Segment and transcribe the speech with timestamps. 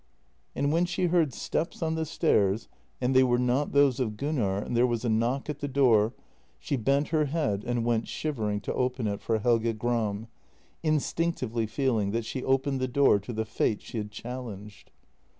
[0.55, 2.67] And when she heard steps on the stairs,
[2.99, 6.15] and they were not those of Gunnar, and there was a knock at the door,
[6.57, 10.25] she bent her head and went shivering to open it for Helge Gram,
[10.81, 14.89] in stinctively feeling that she opened the door to the fate she had challenged.